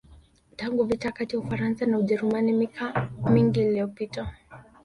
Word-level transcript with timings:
Tangu 0.55 0.83
vita 0.83 1.11
kati 1.11 1.35
ya 1.35 1.41
Ufaransa 1.41 1.85
na 1.85 1.97
Ujerumani 1.97 2.53
mika 2.53 3.09
mingi 3.31 3.59
iliyopita 3.59 4.35